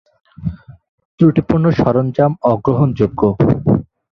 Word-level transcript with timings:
ত্রুটিপূর্ণ 1.19 1.65
সরঞ্জাম 1.79 2.31
অগ্রহণযোগ্য। 2.51 3.21